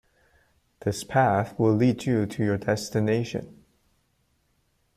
This 0.79 1.03
path 1.03 1.59
will 1.59 1.75
lead 1.75 2.07
you 2.07 2.25
to 2.25 2.43
your 2.43 2.57
destination. 2.57 3.63